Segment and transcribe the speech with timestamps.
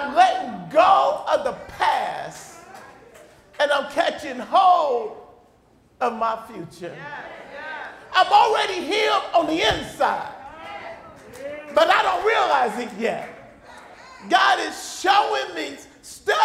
[0.00, 2.60] I'm letting go of the past
[3.58, 5.18] and I'm catching hold
[6.00, 6.96] of my future.
[8.12, 10.32] I'm already healed on the inside,
[11.74, 13.28] but I don't realize it yet.
[14.30, 16.36] God is showing me step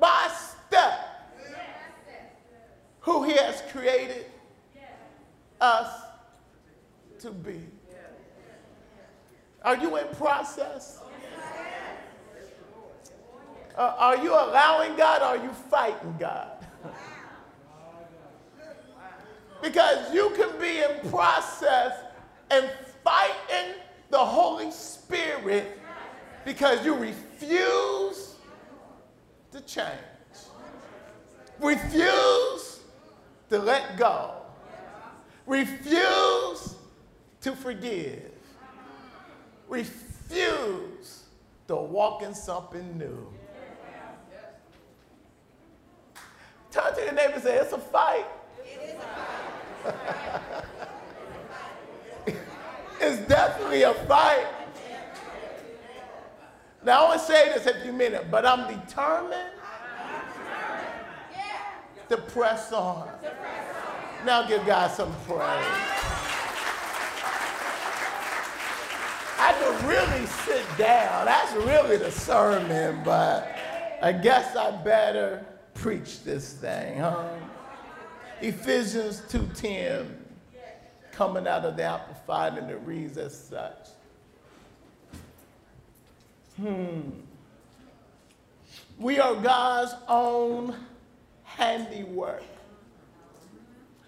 [0.00, 0.30] by
[0.66, 1.28] step
[3.00, 4.24] who He has created
[5.60, 6.02] us
[7.20, 7.60] to be.
[9.62, 11.00] Are you in process?
[13.76, 16.52] Uh, are you allowing God or are you fighting God?
[19.62, 21.92] because you can be in process
[22.50, 22.70] and
[23.04, 23.74] fighting
[24.10, 25.78] the Holy Spirit
[26.44, 28.36] because you refuse
[29.52, 29.90] to change.
[31.60, 32.80] Refuse
[33.50, 34.34] to let go.
[35.46, 36.76] Refuse
[37.40, 38.30] to forgive.
[39.68, 41.24] Refuse
[41.68, 43.26] to walk in something new.
[46.76, 48.26] Turn to your neighbor and say, It's a fight.
[53.00, 54.46] it's definitely a fight.
[56.84, 59.52] Now, I to say this if you mean it, but I'm determined
[62.10, 63.08] to press on.
[64.26, 65.40] Now, give God some praise.
[69.38, 71.24] I could really sit down.
[71.24, 73.56] That's really the sermon, but
[74.02, 75.42] I guess I better
[75.86, 77.28] preach this thing, huh?
[78.40, 80.16] Ephesians 2:10
[81.12, 83.90] coming out of the Amplified and it reads as such.
[86.56, 87.02] Hmm.
[88.98, 90.74] We are God's own
[91.44, 92.42] handiwork,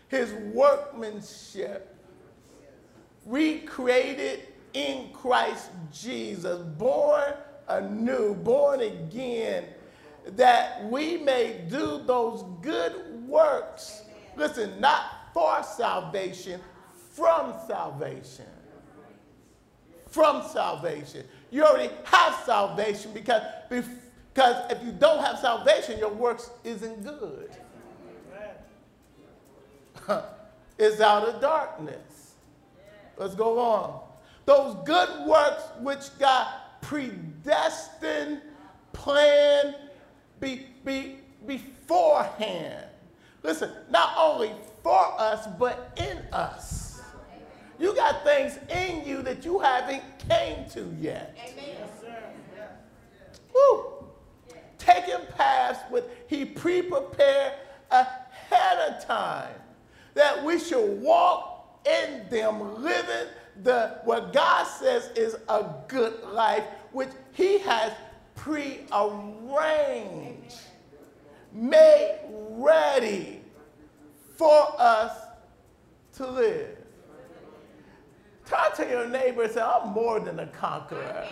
[0.09, 1.95] His workmanship,
[3.25, 7.35] recreated in Christ Jesus, born
[7.69, 9.65] anew, born again,
[10.37, 14.03] that we may do those good works.
[14.37, 16.61] Listen, not for salvation,
[17.13, 18.47] from salvation.
[20.09, 21.25] From salvation.
[21.51, 27.51] You already have salvation because, because if you don't have salvation, your works isn't good.
[30.79, 32.35] it's out of darkness.
[33.17, 34.01] Let's go on.
[34.47, 36.47] Those good works which God
[36.81, 38.41] predestined,
[38.93, 39.38] planned
[40.41, 41.17] be, be,
[41.47, 42.85] beforehand.
[43.43, 47.01] Listen, not only for us, but in us.
[47.79, 51.39] You got things in you that you haven't came to yet.
[51.49, 51.77] Amen.
[53.55, 54.05] Woo.
[54.79, 57.53] Taking paths with he pre-prepared
[57.91, 59.55] ahead of time
[60.15, 63.29] that we should walk in them, living
[63.63, 67.93] the what God says is a good life, which He has
[68.39, 70.57] prearranged,
[71.53, 72.19] made
[72.51, 73.41] ready
[74.37, 75.13] for us
[76.15, 76.77] to live.
[78.47, 81.27] Talk to your neighbor and say, I'm more than a conqueror.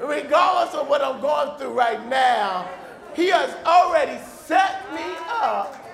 [0.00, 2.66] Regardless of what I'm going through right now,
[3.14, 5.84] He has already set me up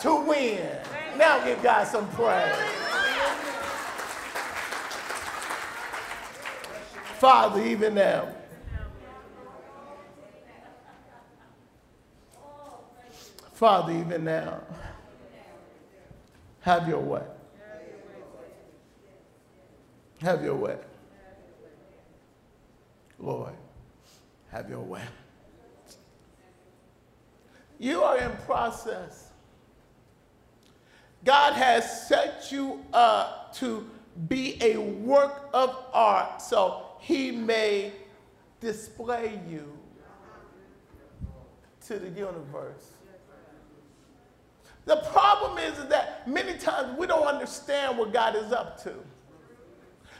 [0.00, 0.66] to win.
[1.16, 2.56] Now give God some praise.
[7.22, 8.26] Father, even now.
[13.52, 14.60] Father, even now.
[16.62, 17.22] Have your way.
[20.20, 20.76] Have your way.
[23.20, 23.52] Lord,
[24.50, 25.04] have your way.
[27.78, 29.30] You are in process.
[31.24, 33.88] God has set you up to
[34.28, 37.90] be a work of art so he may
[38.60, 39.76] display you
[41.86, 42.92] to the universe.
[44.84, 48.94] The problem is, is that many times we don't understand what God is up to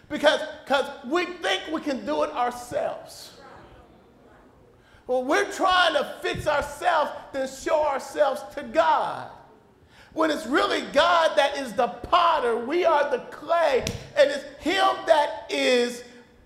[0.08, 3.30] because because we think we can do it ourselves.
[5.06, 9.30] Well, we're trying to fix ourselves, then show ourselves to God.
[10.14, 13.84] When it's really God that is the potter, we are the clay,
[14.16, 16.02] and it's Him that is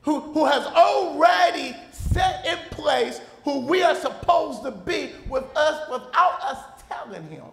[0.06, 5.91] who, who has already set in place who we are supposed to be with us
[5.91, 6.58] without us
[6.88, 7.44] telling Him.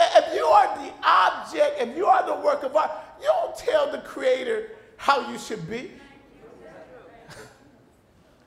[0.00, 2.90] If you are the object, if you are the work of art,
[3.20, 5.90] you don't tell the creator how you should be.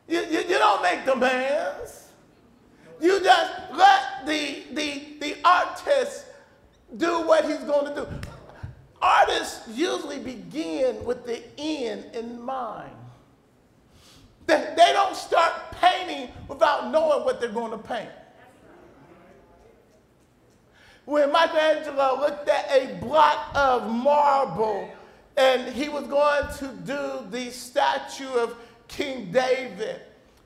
[0.07, 2.07] you, you, you don't make demands.
[2.99, 6.25] You just let the, the, the artist
[6.97, 8.30] do what he's going to do.
[9.01, 12.91] Artists usually begin with the end in mind.
[14.45, 18.09] They, they don't start painting without knowing what they're going to paint.
[21.05, 24.87] When Michelangelo looked at a block of marble
[25.35, 28.55] and he was going to do the statue of
[28.87, 30.01] King David,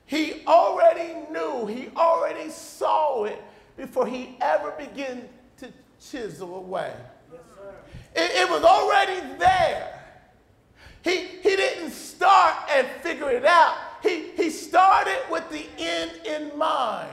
[0.06, 3.42] he already knew, he already saw it
[3.76, 5.68] before he ever began to
[6.00, 6.94] chisel away.
[8.16, 10.00] It, it was already there.
[11.02, 13.76] He, he didn't start and figure it out.
[14.02, 17.10] He, he started with the end in mind.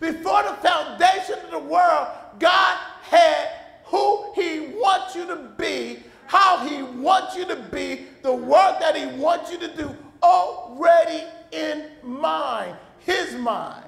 [0.00, 2.08] Before the foundation of the world,
[2.38, 3.48] God had
[3.84, 8.96] who He wants you to be, how He wants you to be, the work that
[8.96, 13.84] He wants you to do already in mind, His mind.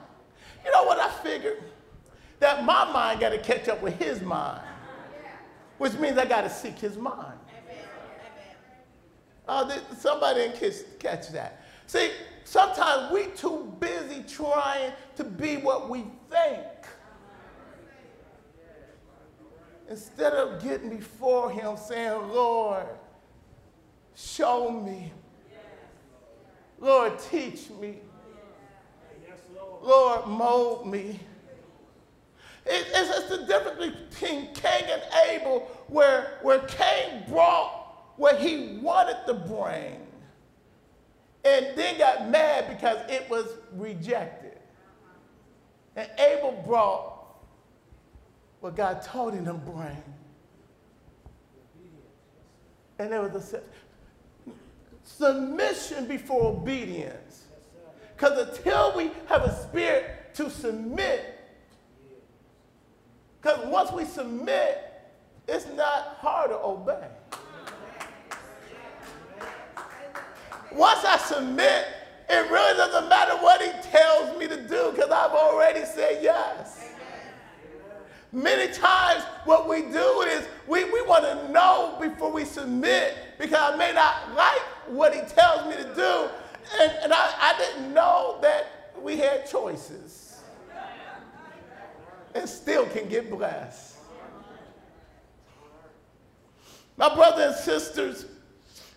[0.65, 1.63] You know what I figured?
[2.41, 4.63] That my mind got to catch up with His mind,
[5.79, 7.39] which means I got to seek His mind.
[9.49, 11.63] Oh, somebody didn't catch that.
[11.87, 12.11] See,
[12.45, 16.67] sometimes we too busy trying to be what we think.
[19.89, 22.87] Instead of getting before him saying, Lord,
[24.17, 25.13] show me.
[26.81, 27.99] Lord, teach me.
[29.81, 31.21] Lord, mold me.
[32.67, 38.79] It, it's just the difference between Cain and Abel, where, where Cain brought what he
[38.83, 40.07] wanted to bring
[41.45, 44.59] and then got mad because it was rejected.
[45.95, 47.17] And Abel brought
[48.61, 50.03] what God told him to bring.
[52.99, 53.63] And there was a
[55.05, 57.45] submission before obedience.
[58.17, 61.36] Because until we have a spirit to submit,
[63.47, 64.93] because once we submit,
[65.47, 67.07] it's not hard to obey.
[70.73, 71.87] Once I submit,
[72.29, 76.89] it really doesn't matter what he tells me to do because I've already said yes.
[78.33, 83.75] Many times, what we do is we, we want to know before we submit because
[83.75, 86.29] I may not like what he tells me to do.
[86.81, 90.26] And, and I, I didn't know that we had choices
[92.37, 93.97] and still can get blessed.
[96.97, 98.27] My brothers and sisters,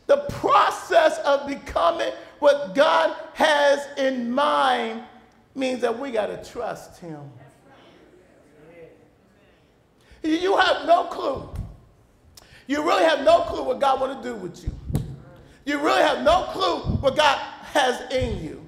[0.08, 5.04] the process of becoming what God has in mind
[5.56, 7.20] means that we got to trust Him.
[10.24, 11.50] You have no clue.
[12.68, 14.72] You really have no clue what God want to do with you.
[15.66, 18.59] You really have no clue what God has in you.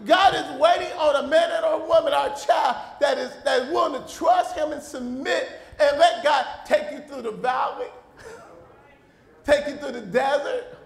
[0.00, 3.68] God is waiting on a man or a woman a child that is, that is
[3.70, 5.48] willing to trust Him and submit
[5.78, 7.86] and let God take you through the valley,
[9.44, 10.76] take you through the desert,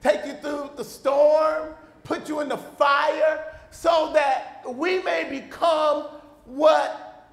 [0.00, 6.04] take you through the storm, put you in the fire, so that we may become
[6.44, 7.32] what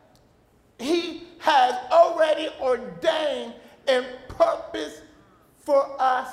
[0.79, 3.53] He has already ordained
[3.87, 5.01] and purpose
[5.59, 6.27] for us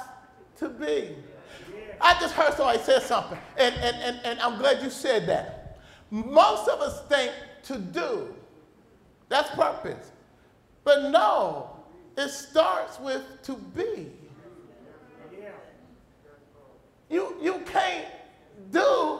[0.56, 1.14] to be.
[2.00, 5.78] I just heard somebody say something, and, and, and, and I'm glad you said that.
[6.10, 7.32] Most of us think
[7.64, 8.34] to do,
[9.28, 10.10] that's purpose.
[10.82, 11.70] But no,
[12.16, 14.12] it starts with to be.
[17.10, 18.06] You, you can't
[18.70, 19.18] do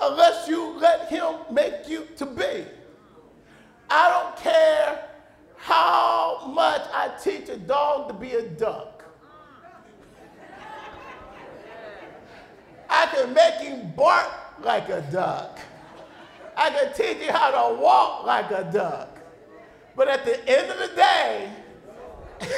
[0.00, 2.64] unless you let him make you to be.
[3.90, 5.08] I don't care
[5.56, 8.95] how much I teach a dog to be a duck.
[12.88, 14.30] I can make him bark
[14.62, 15.58] like a duck.
[16.56, 19.18] I can teach you how to walk like a duck.
[19.94, 21.50] But at the end of the day,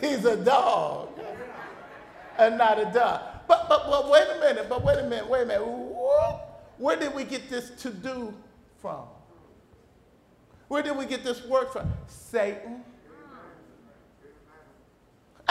[0.00, 1.08] he's a dog
[2.38, 3.46] and not a duck.
[3.46, 5.66] But, but, but wait a minute, but wait a minute, wait a minute.
[6.78, 8.34] Where did we get this to do
[8.80, 9.04] from?
[10.68, 11.92] Where did we get this word from?
[12.06, 12.82] Satan.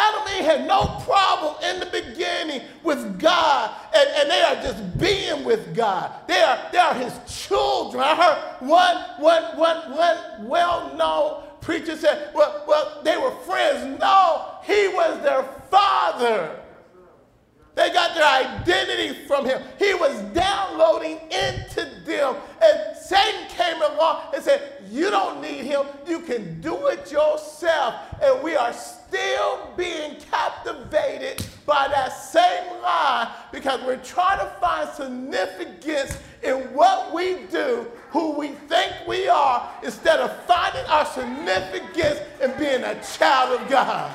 [0.01, 4.55] Adam and Eve had no problem in the beginning with God, and, and they are
[4.55, 6.12] just being with God.
[6.27, 8.03] They are, they are his children.
[8.03, 14.00] I heard one, one, one, one well-known preacher said, well, well, they were friends.
[14.00, 16.61] No, he was their father.
[17.74, 19.62] They got their identity from him.
[19.80, 22.36] He was downloading into them.
[22.62, 25.86] And Satan came along and said, You don't need him.
[26.08, 27.96] You can do it yourself.
[28.22, 34.90] And we are still being captivated by that same lie because we're trying to find
[34.90, 42.20] significance in what we do, who we think we are, instead of finding our significance
[42.42, 44.13] in being a child of God.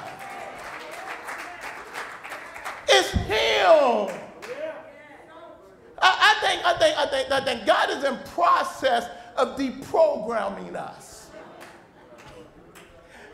[2.88, 4.16] It's Him.
[5.98, 10.74] I, I, think, I think, I think, I think God is in process of deprogramming
[10.74, 11.30] us.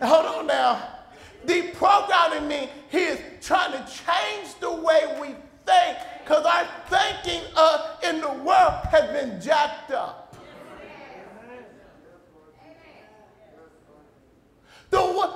[0.01, 0.89] Hold on now.
[1.47, 5.29] Deprogramming means He is trying to change the way we
[5.67, 10.22] think because our thinking uh, in the world has been jacked up.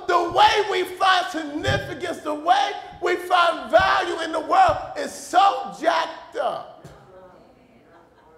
[0.07, 5.73] The, way we find significance, the way we find value in the world is so
[5.79, 6.85] jacked up.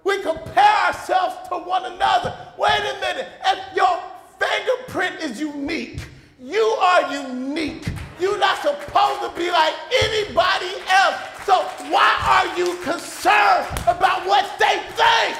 [0.03, 2.35] We compare ourselves to one another.
[2.57, 3.27] Wait a minute.
[3.45, 4.01] If your
[4.39, 6.01] fingerprint is unique,
[6.39, 7.89] you are unique.
[8.19, 11.15] You're not supposed to be like anybody else.
[11.45, 11.55] So
[11.89, 15.37] why are you concerned about what they think?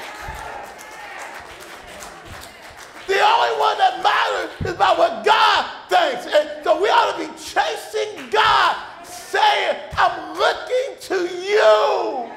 [3.06, 6.26] The only one that matters is about what God thinks.
[6.26, 12.30] And so we ought to be chasing God, saying, I'm looking to you.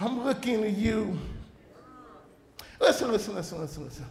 [0.00, 1.18] I'm looking to you.
[2.80, 4.06] Listen, listen, listen, listen, listen.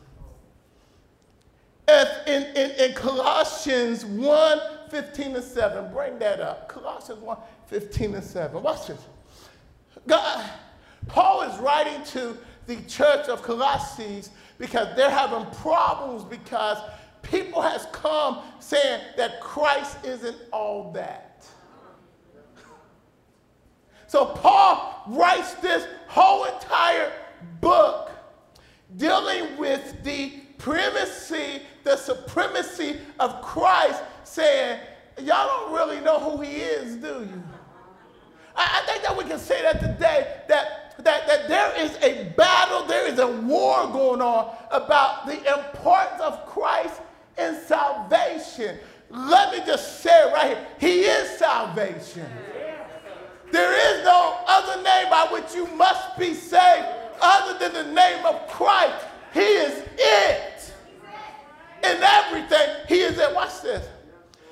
[1.87, 4.59] If in, in, in Colossians 1
[4.89, 6.67] 15 and 7, bring that up.
[6.67, 8.61] Colossians 1 15 and 7.
[8.61, 8.99] Watch this.
[10.05, 10.49] God,
[11.07, 14.23] Paul is writing to the church of Colossae
[14.59, 16.77] because they're having problems because
[17.21, 21.45] people has come saying that Christ isn't all that.
[24.07, 27.11] So Paul writes this whole entire
[27.59, 28.11] book
[28.95, 34.79] dealing with the primacy, the supremacy of Christ, saying,
[35.19, 37.43] Y'all don't really know who he is, do you?
[38.55, 42.29] I, I think that we can say that today that that, that there is a
[42.35, 47.01] battle, there is a war going on about the importance of Christ
[47.37, 48.77] in salvation.
[49.09, 52.25] Let me just say it right here He is salvation.
[53.51, 56.85] There is no other name by which you must be saved
[57.21, 59.05] other than the name of Christ.
[59.33, 60.73] He is it.
[61.83, 63.33] In everything, He is it.
[63.33, 63.87] Watch this.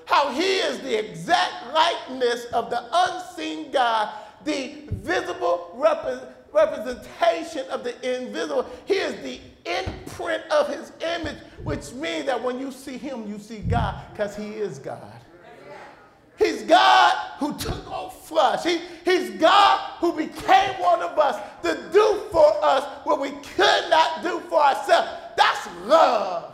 [0.06, 4.14] How He is the exact likeness of the unseen God,
[4.46, 8.66] the visible representation representation of the invisible.
[8.86, 13.38] He is the imprint of his image, which means that when you see him, you
[13.38, 15.12] see God because he is God.
[16.38, 18.64] He's God who took on flesh.
[18.64, 23.90] He, he's God who became one of us to do for us what we could
[23.90, 25.10] not do for ourselves.
[25.38, 26.54] That's love.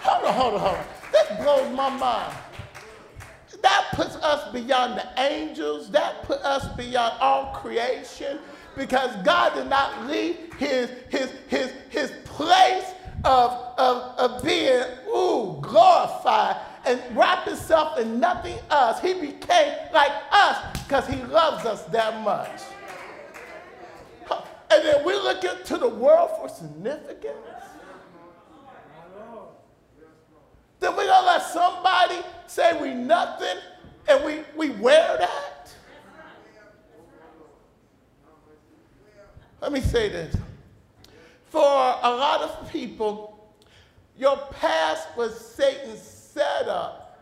[0.00, 0.84] Hold on, hold on, hold on.
[1.12, 2.34] This blows my mind.
[3.62, 5.90] That puts us beyond the angels.
[5.90, 8.37] That put us beyond all creation
[8.78, 12.84] because God did not leave his, his, his, his place
[13.24, 16.56] of, of, of being, ooh, glorified
[16.86, 19.00] and wrap himself in nothing else.
[19.00, 22.62] He became like us because he loves us that much.
[24.70, 27.34] And then we look into the world for significance.
[30.78, 33.56] Then we're going to let somebody say we nothing
[34.08, 35.57] and we, we wear that?
[39.60, 40.36] Let me say this.
[41.46, 43.52] For a lot of people,
[44.16, 47.18] your past was Satan's setup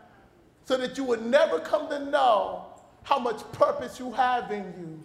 [0.65, 2.65] so that you would never come to know
[3.03, 5.03] how much purpose you have in you.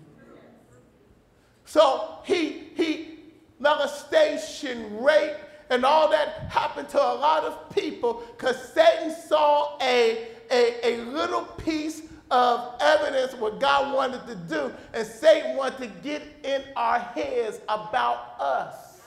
[1.65, 3.19] So he, he,
[3.61, 5.37] molestation, rape,
[5.71, 11.05] and all that happened to a lot of people because Satan saw a, a, a
[11.05, 16.65] little piece of evidence what God wanted to do, and Satan wanted to get in
[16.75, 19.03] our heads about us.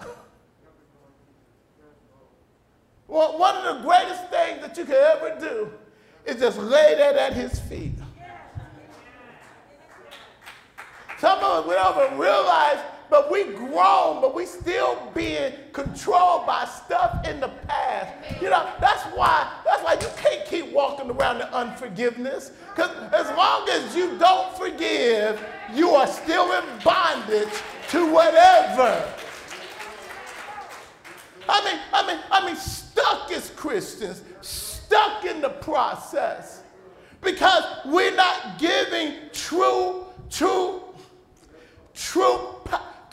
[3.06, 5.70] well, one of the greatest things that you can ever do
[6.24, 7.92] is just lay that at his feet.
[11.18, 12.78] Some of us, we don't even realize
[13.14, 18.42] but we grown, but we still being controlled by stuff in the past.
[18.42, 22.50] You know, that's why, that's why you can't keep walking around the unforgiveness.
[22.74, 25.40] Because as long as you don't forgive,
[25.72, 27.54] you are still in bondage
[27.90, 29.08] to whatever.
[31.48, 36.64] I mean, I mean, I mean, stuck as Christians, stuck in the process.
[37.20, 40.82] Because we're not giving true, true,
[41.94, 42.54] true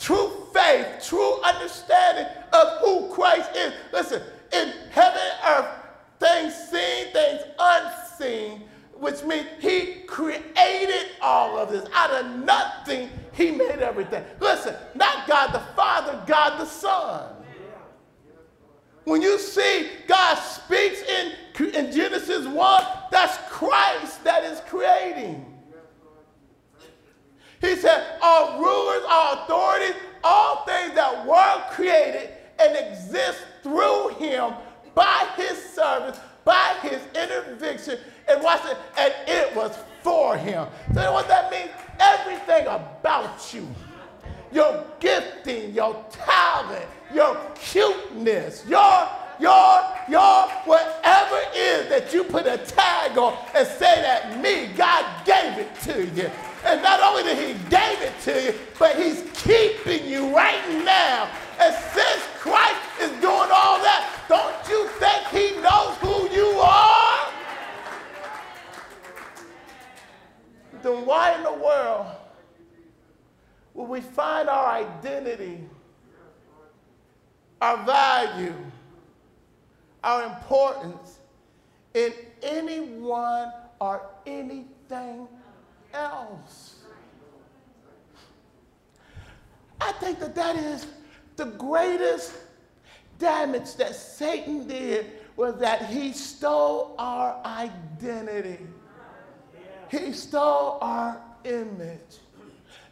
[0.01, 3.73] true faith, true understanding of who Christ is.
[3.93, 5.67] Listen, in heaven earth,
[6.19, 8.63] things seen, things unseen,
[8.95, 11.87] which means he created all of this.
[11.93, 14.23] Out of nothing, he made everything.
[14.39, 17.35] Listen, not God the Father, God the Son.
[19.05, 21.33] When you see God speaks in,
[21.73, 25.50] in Genesis 1, that's Christ that is creating.
[27.61, 34.53] He said, all rulers, all authorities, all things that were created and exist through him
[34.95, 37.99] by his service, by his intervention.
[38.27, 40.67] And watch it, and it was for him.
[40.93, 41.69] So you know what that means?
[41.99, 43.67] Everything about you.
[44.51, 49.07] Your gifting, your talent, your cuteness, your
[49.39, 54.67] your, your, whatever it is that you put a tag on and say that me,
[54.77, 56.29] God gave it to you.
[56.63, 61.29] And not only did he gave it to you, but he's keeping you right now.
[61.59, 67.31] And since Christ is doing all that, don't you think he knows who you are?
[70.83, 72.07] Then why in the world
[73.73, 75.63] will we find our identity,
[77.61, 78.55] our value,
[80.03, 81.19] our importance
[81.93, 85.27] in anyone or anything
[85.93, 86.75] else.
[89.79, 90.85] I think that that is
[91.37, 92.33] the greatest
[93.17, 98.59] damage that Satan did was that he stole our identity.
[99.89, 102.19] He stole our image.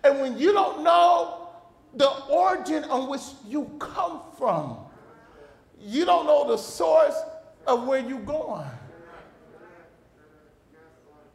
[0.03, 1.49] And when you don't know
[1.93, 4.77] the origin on which you come from,
[5.79, 7.15] you don't know the source
[7.67, 8.65] of where you're going.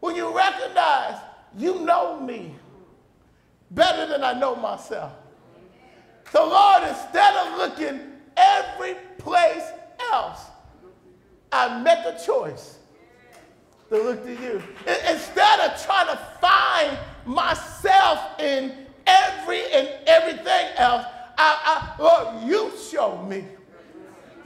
[0.00, 1.18] When you recognize
[1.56, 2.54] you know me
[3.70, 5.12] better than I know myself.
[6.30, 8.00] So, Lord, instead of looking
[8.36, 9.64] every place
[10.12, 10.40] else,
[11.52, 12.78] I make a choice
[13.90, 14.62] to look to you.
[15.08, 18.72] Instead of trying to find myself in
[19.06, 21.04] every and everything else,
[21.38, 23.44] I, I, Lord, you show me.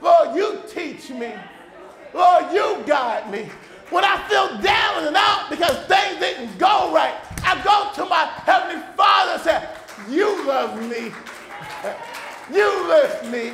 [0.01, 1.33] Lord, you teach me.
[2.13, 3.49] Lord, you guide me.
[3.89, 8.25] When I feel down and out because things didn't go right, I go to my
[8.45, 9.67] Heavenly Father and say,
[10.07, 11.11] You love me.
[12.55, 13.53] you lift me.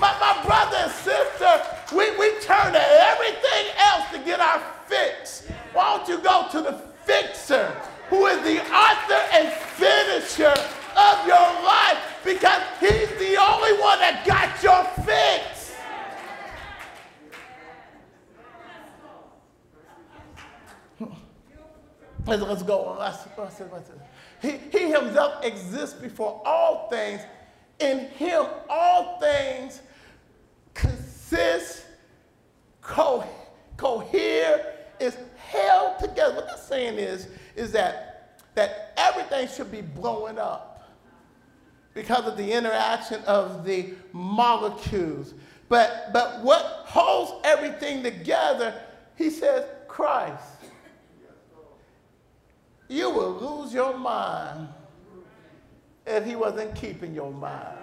[0.00, 1.62] But my brother and sister,
[1.94, 5.46] we, we turn to everything else to get our fix.
[5.74, 6.72] Why don't you go to the
[7.04, 7.66] fixer,
[8.08, 10.54] who is the author and finisher
[10.96, 15.57] of your life, because he's the only one that got your fix.
[22.28, 22.94] Let's, let's go.
[22.98, 23.90] Let's, let's, let's,
[24.42, 27.22] he, he himself exists before all things.
[27.78, 29.80] In him, all things
[30.74, 31.86] consist,
[32.82, 33.24] co-
[33.78, 36.34] cohere, is held together.
[36.34, 40.90] What that's saying is, is that, that everything should be blowing up
[41.94, 45.32] because of the interaction of the molecules.
[45.70, 48.74] But, but what holds everything together,
[49.16, 50.57] he says, Christ
[52.88, 54.68] you will lose your mind
[56.06, 57.78] if he wasn't keeping your mind.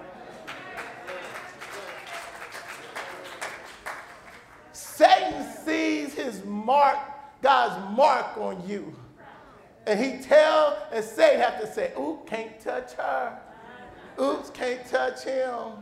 [4.72, 6.98] Satan sees his mark,
[7.42, 8.96] God's mark on you.
[9.86, 13.38] And he tell, and Satan have to say, ooh, can't touch her.
[14.20, 15.74] Oops, can't touch him.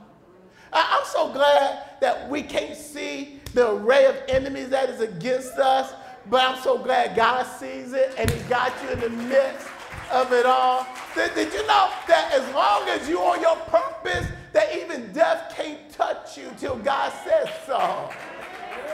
[0.74, 5.58] I, I'm so glad that we can't see the array of enemies that is against
[5.60, 5.94] us
[6.30, 9.68] but I'm so glad God sees it and He got you in the midst
[10.12, 10.88] of it all.
[11.16, 15.54] Did, did you know that as long as you're on your purpose, that even death
[15.56, 18.10] can't touch you till God says so?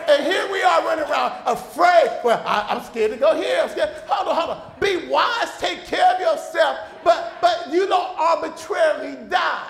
[0.07, 2.09] And here we are running around afraid.
[2.23, 3.59] Well, I, am scared to go here.
[3.61, 3.89] I'm scared.
[4.07, 4.71] Hold on, hold on.
[4.79, 9.69] Be wise, take care of yourself, but, but you don't arbitrarily die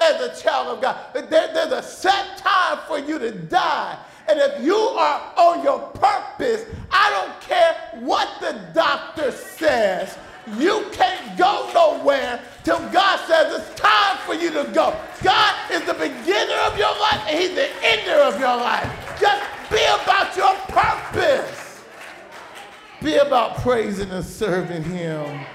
[0.00, 0.96] as a child of God.
[1.14, 3.98] There, there's a set time for you to die.
[4.34, 10.18] And if you are on your purpose, I don't care what the doctor says.
[10.58, 14.98] You can't go nowhere till God says it's time for you to go.
[15.22, 18.90] God is the beginner of your life and He's the ender of your life.
[19.20, 21.84] Just be about your purpose.
[23.00, 25.46] Be about praising and serving Him.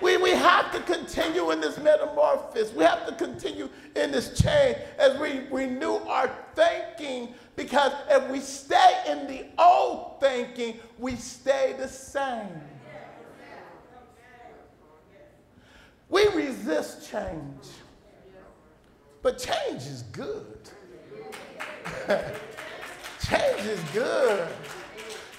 [0.00, 2.72] We, we have to continue in this metamorphosis.
[2.72, 8.40] We have to continue in this change as we renew our thinking because if we
[8.40, 12.48] stay in the old thinking, we stay the same.
[16.08, 17.66] We resist change,
[19.22, 20.58] but change is good.
[23.28, 24.48] change is good.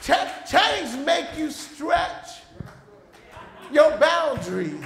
[0.01, 2.29] Ch- change make you stretch
[3.71, 4.83] your boundaries.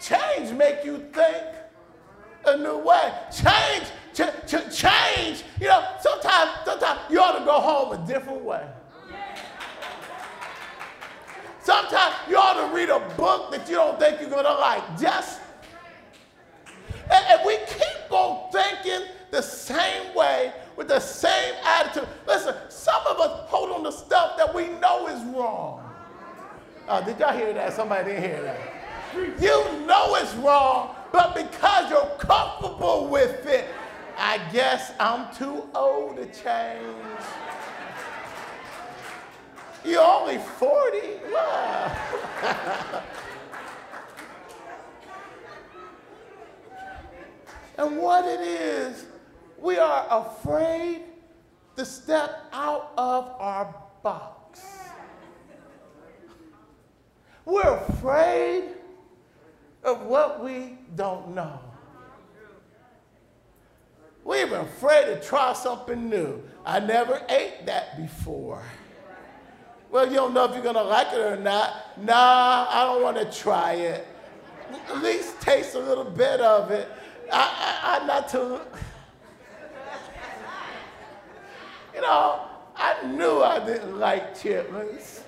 [0.00, 1.46] Change make you think
[2.44, 3.12] a new way.
[3.32, 3.86] Change
[4.26, 5.44] to, change.
[5.60, 8.66] You know, sometimes, sometimes you ought to go home a different way.
[11.62, 14.98] Sometimes you ought to read a book that you don't think you're going to like.
[14.98, 15.40] Just,
[17.04, 22.08] and, and we keep on thinking the same way with the same attitude.
[22.26, 25.84] Listen, some of us hold on to stuff that we know is wrong.
[26.88, 27.74] Oh, did y'all hear that?
[27.74, 28.78] Somebody didn't hear that.
[29.14, 33.67] You know it's wrong, but because you're comfortable with it,
[34.38, 36.96] I guess I'm too old to change.
[39.84, 40.98] You're only 40.
[41.32, 43.02] Wow.
[47.78, 49.06] and what it is,
[49.58, 51.02] we are afraid
[51.76, 53.74] to step out of our
[54.04, 54.60] box.
[57.44, 58.74] We're afraid
[59.82, 61.67] of what we don't know.
[64.28, 66.42] We're even afraid to try something new.
[66.62, 68.62] I never ate that before.
[69.90, 71.96] Well, you don't know if you're to like it or not.
[71.96, 74.06] Nah, I don't want to try it.
[74.90, 76.90] At least taste a little bit of it.
[77.32, 77.38] I,
[77.82, 78.60] I, I'm not too.
[81.94, 85.22] You know, I knew I didn't like chitlins.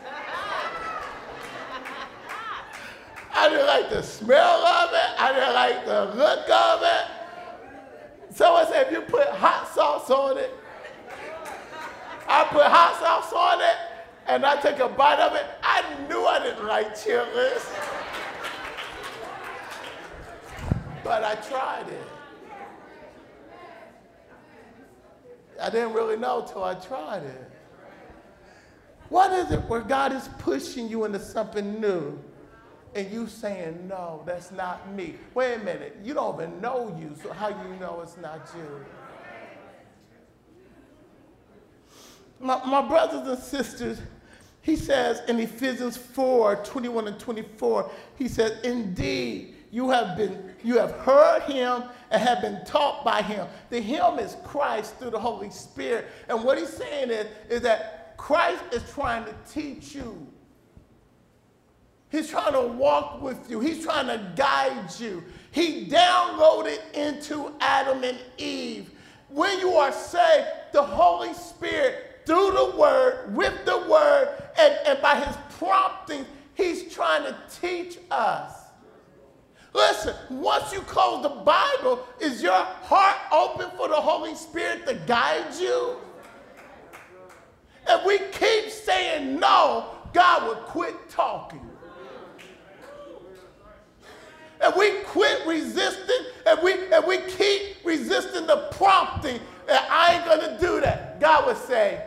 [3.33, 5.19] I didn't like the smell of it.
[5.19, 7.20] I didn't like the look of it.
[8.31, 10.55] Someone said, if you put hot sauce on it,
[12.29, 13.77] I put hot sauce on it,
[14.29, 15.47] and I took a bite of it.
[15.63, 17.67] I knew I didn't like chitlins.
[21.03, 22.07] but I tried it.
[25.61, 27.51] I didn't really know till I tried it.
[29.09, 32.17] What is it where God is pushing you into something new
[32.95, 35.15] and you saying, no, that's not me?
[35.35, 38.85] Wait a minute, you don't even know you, so how you know it's not you?
[42.41, 44.01] My, my brothers and sisters,
[44.63, 50.79] he says in Ephesians 4 21 and 24, he says, Indeed, you have been you
[50.79, 53.47] have heard him and have been taught by him.
[53.71, 56.07] The him is Christ through the Holy Spirit.
[56.29, 60.27] And what he's saying is, is that Christ is trying to teach you.
[62.11, 63.61] He's trying to walk with you.
[63.61, 65.23] He's trying to guide you.
[65.53, 68.91] He downloaded into Adam and Eve.
[69.29, 75.01] When you are saved, the Holy Spirit through the word, with the word, and, and
[75.01, 78.55] by his prompting, he's trying to teach us.
[79.73, 84.95] Listen, once you close the Bible, is your heart open for the Holy Spirit to
[85.07, 85.97] guide you?
[87.89, 91.61] If we keep saying no, God will quit talking.
[94.63, 100.25] If we quit resisting, and we, if we keep resisting the prompting, that I ain't
[100.25, 102.05] going to do that, God would say,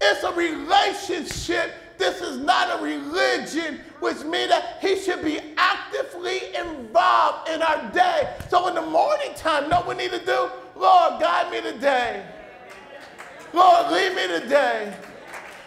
[0.00, 1.72] It's a relationship.
[1.98, 7.90] This is not a religion, which means that he should be actively involved in our
[7.90, 8.34] day.
[8.50, 10.50] So in the morning time, know what we need to do?
[10.76, 12.24] Lord, guide me today.
[13.54, 14.94] Lord, lead me today.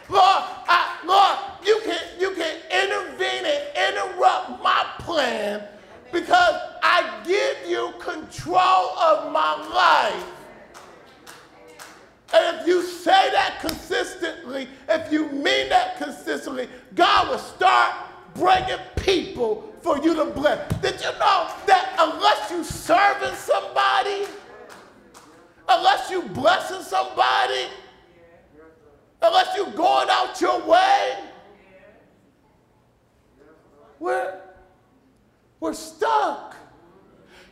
[0.09, 5.63] Lord, I, Lord, you can, you can intervene and interrupt my plan
[6.11, 10.25] because I give you control of my life.
[12.33, 17.93] And if you say that consistently, if you mean that consistently, God will start
[18.35, 20.67] bringing people for you to bless.
[20.81, 24.25] Did you know that unless you serving somebody,
[25.67, 27.67] unless you blessing somebody,
[29.21, 31.19] unless you're going out your way,
[33.99, 34.39] we're,
[35.59, 36.55] we're stuck.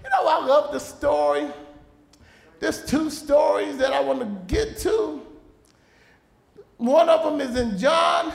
[0.04, 1.52] You know, I love the story
[2.60, 5.22] there's two stories that I want to get to.
[6.78, 8.34] One of them is in John,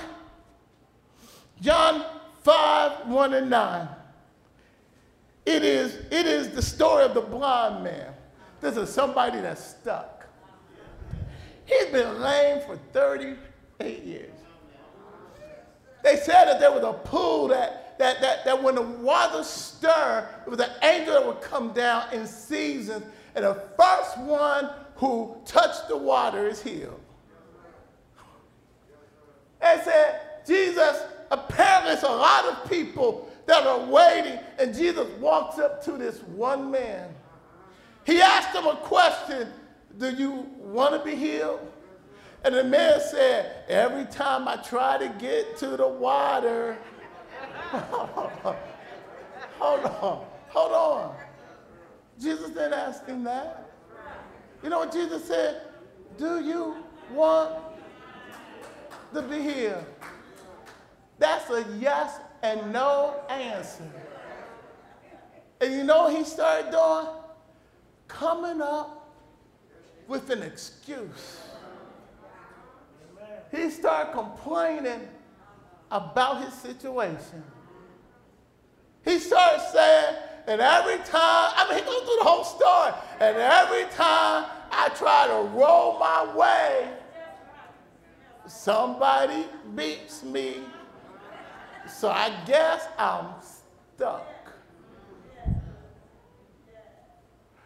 [1.61, 2.05] John
[2.43, 3.89] 5, 1 and 9.
[5.45, 8.13] It is, it is the story of the blind man.
[8.61, 10.22] This is somebody that's stuck.
[11.67, 14.31] He's been lame for 38 years.
[16.03, 20.29] They said that there was a pool that, that, that, that when the water stirred,
[20.45, 25.37] it was an angel that would come down in seasons and the first one who
[25.45, 27.01] touched the water is healed.
[29.61, 35.59] And said, Jesus, apparently there's a lot of people that are waiting, and Jesus walks
[35.59, 37.09] up to this one man.
[38.05, 39.49] He asked him a question
[39.99, 41.61] Do you want to be healed?
[42.45, 46.77] And the man said, Every time I try to get to the water,
[49.59, 51.15] hold on, hold on.
[52.21, 53.71] Jesus didn't ask him that.
[54.63, 55.63] You know what Jesus said?
[56.19, 56.77] Do you
[57.13, 57.55] want
[59.13, 59.85] to be healed?
[61.19, 63.91] That's a yes and no answer.
[65.61, 67.07] And you know what he started doing?
[68.09, 69.02] Coming up
[70.09, 71.41] with an excuse.
[73.51, 75.09] He started complaining
[75.91, 77.45] about his situation.
[79.05, 83.37] He started saying, and every time, I mean, he goes through the whole story, and
[83.37, 86.89] every time I try to roll my way,
[88.47, 90.63] somebody beats me.
[91.87, 94.27] So I guess I'm stuck.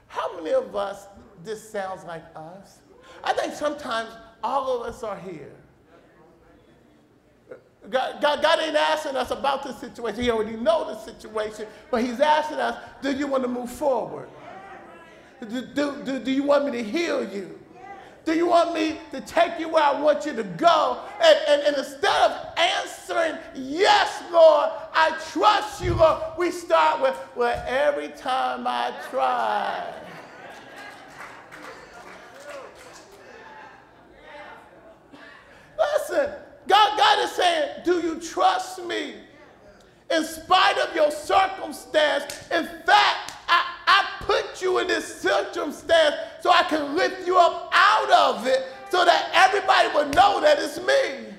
[0.09, 1.07] How many of us,
[1.47, 2.81] this sounds like us?
[3.25, 4.11] I think sometimes
[4.45, 5.53] all of us are here.
[7.89, 10.21] God, God, God, ain't asking us about the situation.
[10.21, 14.29] He already know the situation, but he's asking us, do you want to move forward?
[15.41, 17.59] Do, do, do, do you want me to heal you?
[18.25, 21.01] Do you want me to take you where I want you to go?
[21.23, 27.17] And, and, and instead of answering, yes, Lord, I trust you, Lord, we start with,
[27.37, 30.06] well, every time I try.
[35.79, 36.31] Listen,
[36.67, 39.15] God, God is saying, Do you trust me?
[40.11, 46.51] In spite of your circumstance, in fact, I, I put you in this circumstance so
[46.51, 50.79] I can lift you up out of it so that everybody will know that it's
[50.79, 51.35] me.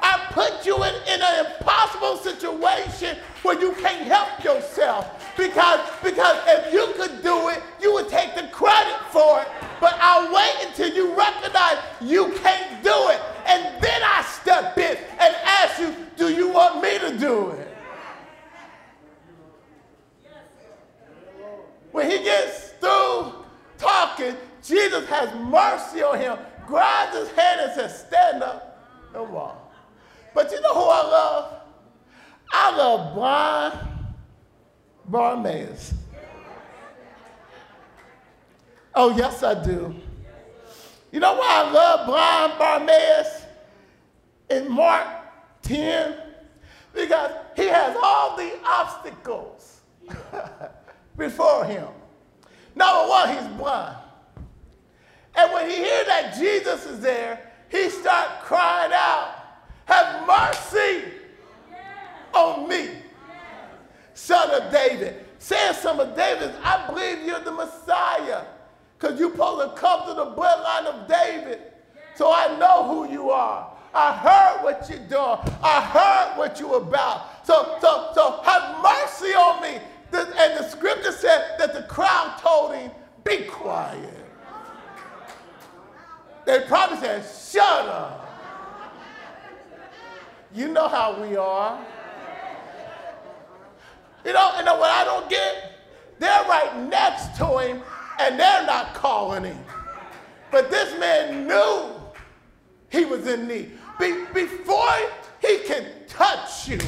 [0.00, 5.34] I put you in, in an impossible situation where you can't help yourself.
[5.36, 9.48] Because, because if you could do it, you would take the credit for it.
[9.80, 13.20] But I'll wait until you recognize you can't do it.
[13.46, 17.68] And then I step in and ask you, do you want me to do it?
[21.92, 23.32] When he gets through
[23.78, 29.72] talking, Jesus has mercy on him, grabs his hand and says, stand up and walk.
[30.34, 31.60] But you know who I love?
[32.52, 33.78] I love blind
[35.06, 35.94] Bartimaeus.
[38.94, 39.94] Oh, yes, I do.
[41.14, 43.44] You know why I love blind Bartimaeus
[44.50, 45.06] in Mark
[45.62, 46.16] 10?
[46.92, 49.82] Because he has all the obstacles
[51.16, 51.86] before him.
[52.74, 53.96] Number one, he's blind.
[55.36, 59.36] And when he hears that Jesus is there, he starts crying out,
[59.84, 61.12] have mercy
[62.32, 62.88] on me,
[64.14, 65.24] son of David.
[65.38, 68.46] Saying son of David, I believe you're the Messiah
[69.04, 71.60] because you're supposed to come to the bloodline of David.
[72.14, 73.76] So I know who you are.
[73.94, 75.56] I heard what you're doing.
[75.62, 77.46] I heard what you're about.
[77.46, 79.78] So, so, so have mercy on me.
[80.12, 82.90] and the scripture said that the crowd told him,
[83.22, 84.10] be quiet.
[86.44, 88.20] They probably said, shut up.
[90.52, 91.84] You know how we are.
[94.24, 95.72] You know, and what I don't get,
[96.18, 97.82] they're right next to him
[98.18, 99.58] and they're not calling him.
[100.50, 101.90] But this man knew
[102.90, 103.72] he was in need.
[103.98, 104.96] Be- before
[105.40, 106.78] he can touch you,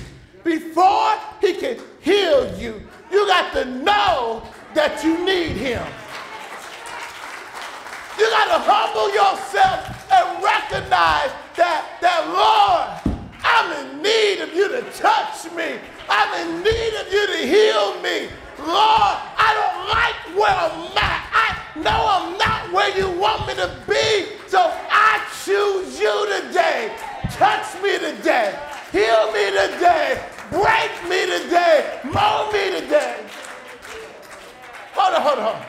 [0.43, 4.43] before he can heal you, you got to know
[4.75, 5.85] that you need him.
[8.19, 14.69] You got to humble yourself and recognize that, that Lord, I'm in need of you
[14.69, 15.79] to touch me.
[16.09, 18.29] I'm in need of you to heal me.
[18.59, 21.23] Lord, I don't like where I'm at.
[21.33, 24.36] I know I'm not where you want me to be.
[24.49, 26.95] So I choose you today.
[27.31, 28.59] Touch me today.
[28.93, 30.23] Heal me today.
[30.51, 32.01] Break me today.
[32.05, 33.27] Mold me today.
[34.95, 35.67] Hold on, hold on.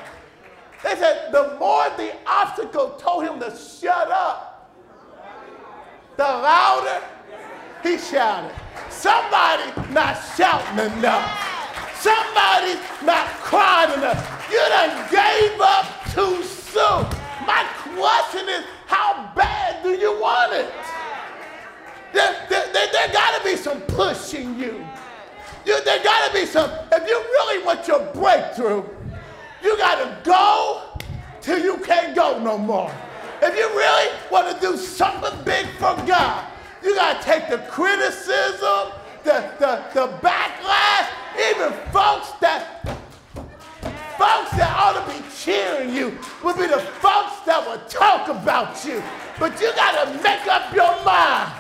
[0.83, 4.71] They said the more the obstacle told him to shut up,
[6.15, 7.03] the louder
[7.83, 8.53] he shouted.
[8.89, 11.57] Somebody not shouting enough.
[11.99, 14.47] Somebody's not crying enough.
[14.51, 17.05] You done gave up too soon.
[17.45, 20.71] My question is, how bad do you want it?
[22.13, 24.85] There, there, there, there got to be some pushing you.
[25.65, 28.83] you there got to be some, if you really want your breakthrough,
[29.63, 30.99] you got to go
[31.41, 32.91] till you can't go no more.
[33.41, 36.45] If you really want to do something big for God,
[36.83, 41.09] you got to take the criticism, the, the, the backlash,
[41.49, 42.97] even folks that
[44.17, 48.83] folks that ought to be cheering you will be the folks that will talk about
[48.83, 49.01] you.
[49.39, 51.53] But you got to make up your mind.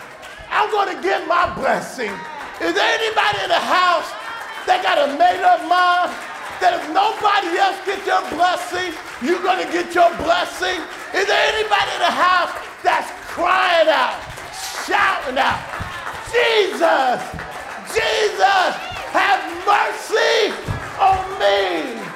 [0.49, 2.11] I'm going to get my blessing.
[2.59, 4.09] Is there anybody in the house
[4.65, 6.11] that got a made up mind
[6.59, 8.91] that if nobody else gets your blessing,
[9.21, 10.81] you're going to get your blessing?
[11.13, 14.27] Is there anybody in the house that's crying out?
[14.87, 15.59] shouting out,
[16.31, 17.19] Jesus,
[17.91, 18.71] Jesus,
[19.11, 20.55] have mercy
[20.97, 22.06] on me.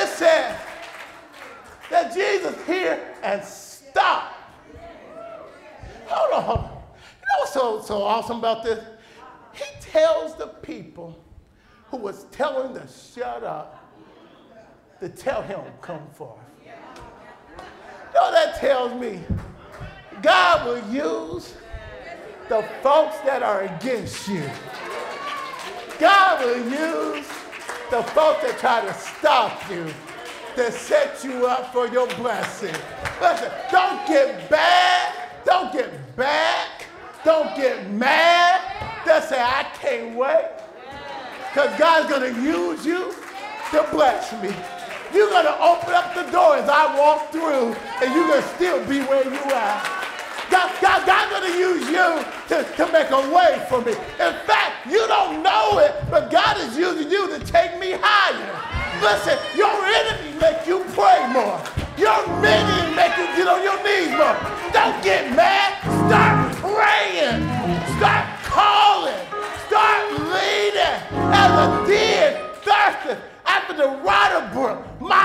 [0.00, 0.56] It said
[1.90, 4.32] that Jesus here and stop.
[6.06, 6.64] Hold on, hold on.
[6.64, 8.84] You know what's so, so awesome about this?
[9.52, 11.18] He tells the people
[11.90, 13.92] who was telling to shut up
[15.00, 16.38] to tell him come forth.
[16.64, 16.70] You
[18.14, 19.20] know that tells me?
[20.22, 21.54] God will use
[22.48, 24.48] the folks that are against you.
[25.98, 27.28] God will use
[27.90, 29.86] the folks that try to stop you
[30.56, 32.74] to set you up for your blessing.
[33.20, 35.14] Listen, don't get bad.
[35.44, 36.86] Don't get back.
[37.24, 38.60] Don't get mad.
[39.06, 40.50] Just say, I can't wait.
[41.48, 43.14] Because God's going to use you
[43.70, 44.54] to bless me.
[45.14, 48.48] You're going to open up the door as I walk through, and you're going to
[48.56, 49.97] still be where you are.
[50.50, 53.92] God, God, God's going to use you to, to make a way for me.
[53.92, 58.78] In fact, you don't know it, but God is using you to take me higher.
[59.02, 61.60] Listen, your enemy make you pray more.
[61.98, 64.38] Your minion make you get on your knees more.
[64.72, 65.74] Don't get mad.
[66.06, 67.42] Start praying.
[67.98, 69.18] Start calling.
[69.66, 70.98] Start leading
[71.34, 74.78] as a deer thirsty after the water brook.
[75.00, 75.17] My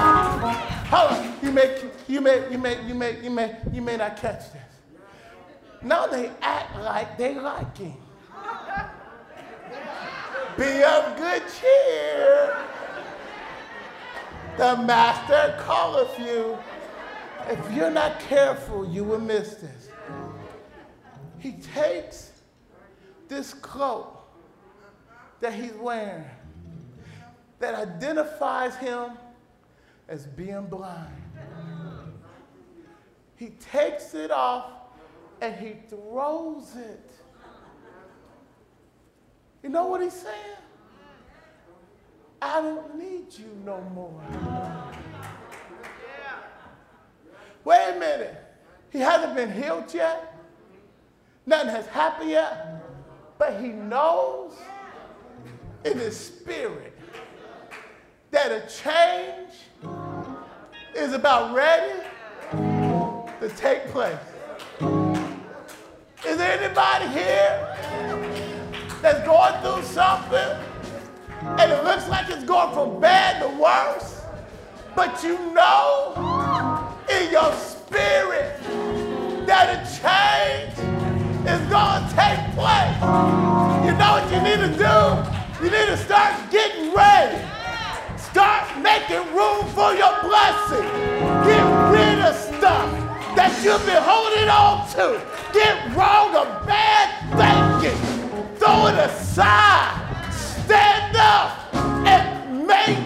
[0.89, 1.33] hold on.
[1.43, 4.61] You may, you may, you may, you may, you may, you may not catch this.
[5.81, 7.93] Now they act like they like him.
[10.57, 12.57] Be of good cheer.
[14.57, 16.57] The master calleth you.
[17.47, 19.89] If you're not careful, you will miss this.
[21.39, 22.31] He takes
[23.27, 24.27] this cloak
[25.41, 26.25] that he's wearing
[27.59, 29.11] that identifies him
[30.07, 31.13] as being blind.
[33.35, 34.71] He takes it off
[35.41, 37.11] and he throws it.
[39.61, 40.57] You know what he's saying?
[42.41, 44.21] I don't need you no more.
[47.65, 48.35] Wait a minute.
[48.91, 50.37] He hasn't been healed yet.
[51.47, 52.83] Nothing has happened yet.
[53.39, 54.53] But he knows
[55.83, 56.97] in his spirit
[58.31, 59.51] that a change
[60.95, 62.01] is about ready
[62.51, 64.15] to take place.
[66.25, 67.77] Is there anybody here
[69.01, 70.57] that's going through something
[71.59, 74.21] and it looks like it's going from bad to worse,
[74.95, 76.34] but you know
[77.15, 78.59] in your spirit
[79.47, 80.75] that a change
[81.47, 82.99] is going to take place?
[83.85, 84.99] You know what you need to do?
[85.63, 87.39] You need to start getting ready.
[88.17, 90.87] Start making room for your blessing.
[91.47, 91.63] Get
[91.95, 92.89] rid of stuff
[93.35, 95.21] that you've been holding on to.
[95.53, 97.07] Get rid of bad
[97.39, 97.99] thinking.
[98.57, 99.95] Throw it aside.
[100.33, 101.73] Stand up
[102.05, 103.04] and make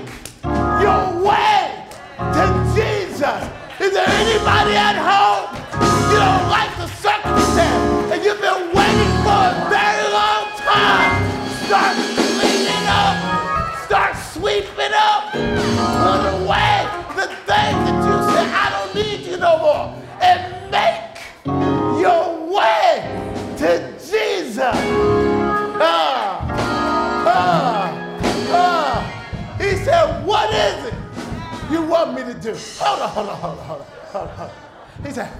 [3.80, 5.56] Is there anybody at home?
[6.12, 11.16] You don't like the circumstance and you've been waiting for a very long time.
[11.64, 13.16] Start cleaning up.
[13.86, 15.32] Start sweeping up.
[15.32, 19.96] Put away the things that you said, I don't need you no more.
[20.20, 21.24] And make
[22.02, 23.00] your way
[23.60, 24.76] to Jesus.
[25.80, 26.46] Ah,
[27.26, 27.94] ah,
[28.52, 29.56] ah.
[29.58, 30.89] He said, What is it
[31.72, 32.56] you want me to do?
[32.80, 34.36] Hold on, hold on, hold on, hold on, hold on.
[34.36, 35.06] Hold on.
[35.06, 35.32] He said,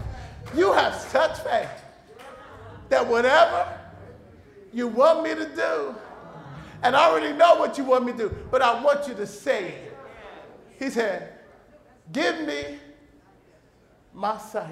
[0.56, 1.70] You have such faith
[2.90, 3.80] that whatever
[4.72, 5.96] you want me to do,
[6.84, 9.28] and I already know what you want me to do, but I want you to
[9.28, 9.98] say it.
[10.78, 11.34] He said,
[12.12, 12.80] Give me
[14.14, 14.70] my sight.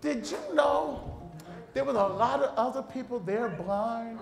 [0.00, 1.30] Did you know
[1.74, 4.18] there was a lot of other people there blind?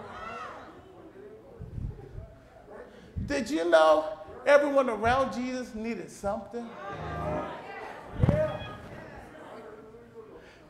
[3.27, 6.69] Did you know everyone around Jesus needed something?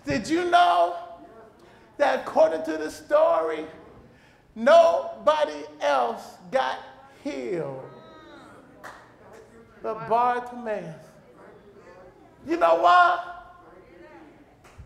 [0.07, 0.97] Did you know
[1.97, 3.65] that according to the story,
[4.55, 6.79] nobody else got
[7.23, 7.83] healed
[9.83, 10.95] but Bartimaeus?
[12.47, 13.33] You know why?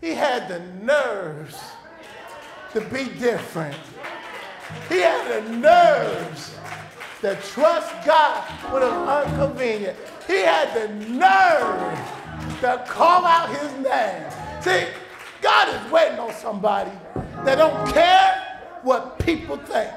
[0.01, 1.61] He had the nerves
[2.73, 3.77] to be different.
[4.89, 6.55] He had the nerves
[7.21, 9.97] to trust God when it was inconvenient.
[10.27, 11.99] He had the nerve
[12.61, 14.25] to call out his name.
[14.61, 14.87] See,
[15.41, 16.93] God is waiting on somebody
[17.45, 19.91] that don't care what people think.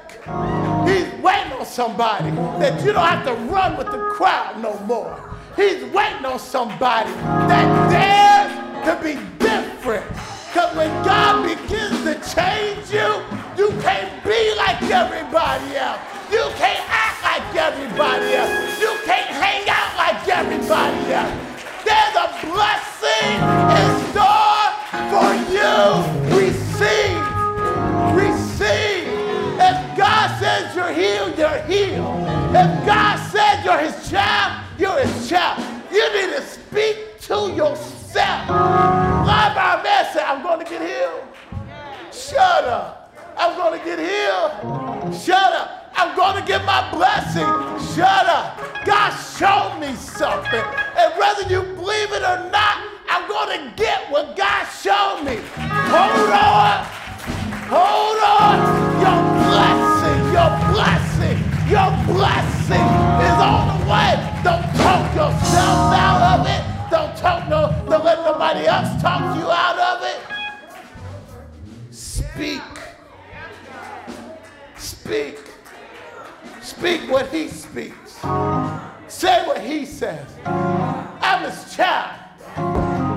[0.88, 5.36] He's waiting on somebody that you don't have to run with the crowd no more.
[5.54, 10.06] He's waiting on somebody that dares to be different.
[10.52, 13.22] Because when God begins to change you,
[13.56, 16.00] you can't be like everybody else.
[16.30, 16.91] You can't
[17.32, 18.78] like everybody else.
[18.78, 21.32] You can't hang out like everybody else.
[21.88, 23.36] There's a blessing
[23.80, 24.68] in store
[25.12, 25.72] for you.
[26.36, 27.22] Receive.
[28.12, 29.08] Receive.
[29.68, 32.20] If God says you're healed, you're healed.
[32.54, 35.64] If God says you're his child, you're his child.
[35.90, 38.48] You need to speak to yourself.
[39.30, 41.24] Live our man said, I'm going to get healed.
[42.12, 43.14] Shut up.
[43.38, 45.14] I'm going to get healed.
[45.14, 45.81] Shut up.
[45.94, 47.46] I'm going to get my blessing.
[47.94, 48.58] Shut up.
[48.84, 50.64] God showed me something.
[50.96, 52.76] And whether you believe it or not,
[53.08, 55.36] I'm going to get what God showed me.
[55.56, 56.84] Hold on.
[57.68, 58.56] Hold on.
[59.02, 61.38] Your blessing, your blessing,
[61.68, 62.86] your blessing
[63.26, 64.12] is on the way.
[64.42, 66.62] Don't talk yourself out of it.
[66.90, 70.20] Don't talk no, don't let nobody else talk you out of it.
[71.90, 72.62] Speak.
[74.76, 75.41] Speak.
[76.62, 78.12] Speak what he speaks.
[79.08, 80.26] Say what he says.
[80.46, 82.20] I'm his child,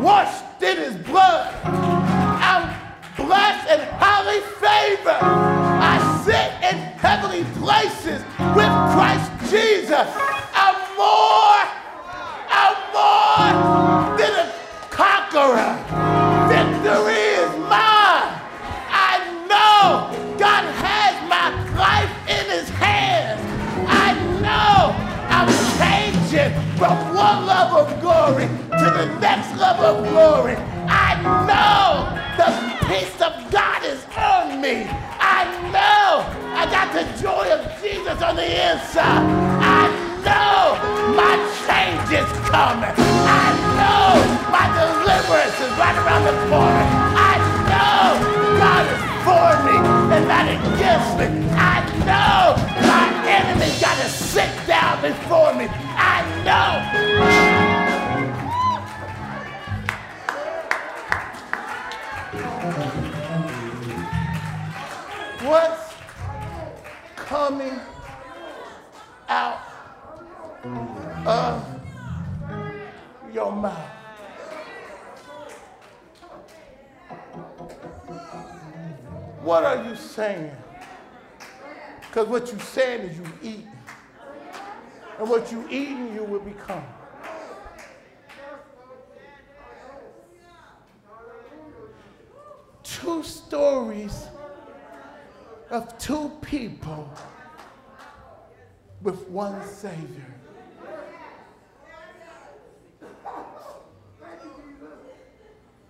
[0.01, 1.53] washed in his blood.
[1.63, 2.75] I'm
[3.15, 5.21] blessed and highly favored.
[5.21, 8.21] I sit in heavenly places
[8.55, 10.07] with Christ Jesus.
[10.53, 11.44] I'm more,
[28.86, 30.53] to the next level of glory.
[30.86, 31.17] I
[31.49, 32.05] know
[32.38, 32.49] the
[32.86, 34.86] peace of God is on me.
[35.17, 36.21] I know
[36.53, 39.25] I got the joy of Jesus on the inside.
[39.57, 39.89] I
[40.21, 40.77] know
[41.17, 41.33] my
[41.65, 42.93] change is coming.
[43.25, 44.21] I know
[44.53, 46.86] my deliverance is right around the corner.
[47.17, 48.05] I know
[48.61, 49.77] God is for me
[50.13, 51.25] and not against me.
[51.57, 52.53] I know
[52.86, 55.65] my enemy got to sit down before me.
[55.97, 57.64] I know.
[65.45, 65.93] What's
[67.15, 67.79] coming
[69.29, 69.59] out
[71.23, 71.63] of
[73.31, 73.89] your mouth?
[79.43, 80.51] What are you saying?
[82.01, 83.67] Because what you're saying is you eat.
[85.19, 86.83] And what you eating, you will become.
[92.81, 94.25] Two stories
[95.76, 97.13] of two people
[99.01, 100.26] with one Savior.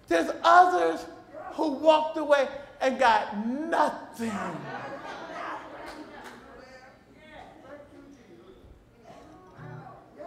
[0.07, 1.05] There's others
[1.53, 2.47] who walked away
[2.81, 4.31] and got nothing.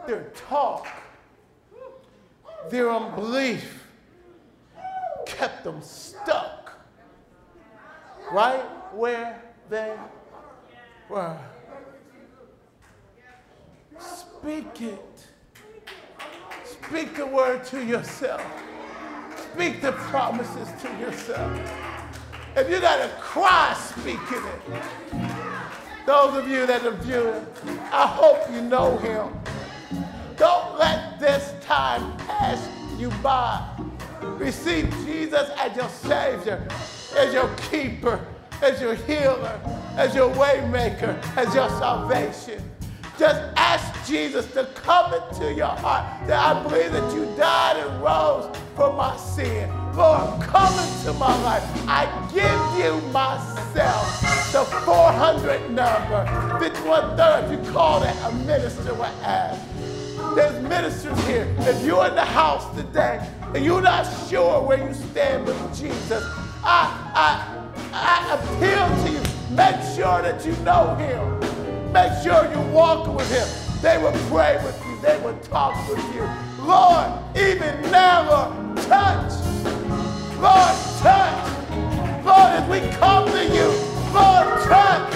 [0.06, 0.86] Their talk,
[2.70, 3.86] their unbelief
[5.26, 6.72] kept them stuck
[8.32, 9.94] right where they
[11.08, 11.38] were.
[13.98, 15.26] Speak it.
[16.64, 18.42] Speak the word to yourself.
[19.52, 21.52] Speak the promises to yourself.
[22.56, 24.82] If you got to cry speaking it,
[26.06, 27.46] those of you that are viewing,
[27.92, 29.28] I hope you know him.
[30.36, 33.68] Don't let this time pass you by.
[34.22, 36.66] Receive Jesus as your Savior,
[37.16, 38.24] as your keeper,
[38.62, 39.60] as your healer,
[39.96, 42.62] as your waymaker, as your salvation.
[43.18, 46.26] Just ask Jesus to come into your heart.
[46.28, 49.68] That I believe that you died and rose for my sin.
[49.94, 51.64] Lord, come into my life.
[51.88, 54.20] I give you myself.
[54.52, 56.24] The 400 number.
[56.60, 59.60] 5130, if you call that, a minister will ask.
[60.36, 61.52] There's ministers here.
[61.58, 66.22] If you're in the house today and you're not sure where you stand with Jesus,
[66.62, 67.57] I, I,
[67.92, 69.56] I appeal to you.
[69.56, 71.92] Make sure that you know him.
[71.92, 73.48] Make sure you walk with him.
[73.80, 75.00] They will pray with you.
[75.00, 76.28] They will talk with you.
[76.64, 79.32] Lord, even now, Lord, touch.
[80.36, 82.24] Lord, touch.
[82.24, 83.68] Lord, as we come to you,
[84.12, 85.14] Lord, touch.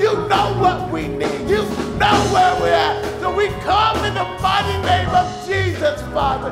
[0.00, 1.48] You know what we need.
[1.48, 1.62] You
[1.98, 3.20] know where we're at.
[3.20, 6.50] So we come in the mighty name of Jesus, Father.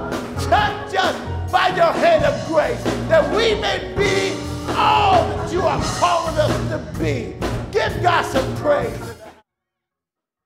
[0.48, 4.38] Touch us by your hand of grace, that we may be
[4.76, 7.34] all that you are calling us to be.
[7.72, 9.15] Give God some praise.